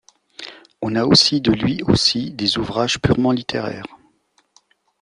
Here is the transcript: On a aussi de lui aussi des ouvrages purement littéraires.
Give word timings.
On 0.81 0.95
a 0.95 1.05
aussi 1.05 1.41
de 1.41 1.51
lui 1.51 1.83
aussi 1.83 2.31
des 2.31 2.57
ouvrages 2.57 2.99
purement 2.99 3.31
littéraires. 3.31 3.85